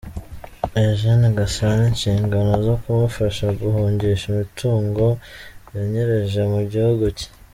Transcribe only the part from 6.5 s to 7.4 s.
mu gihugu cye.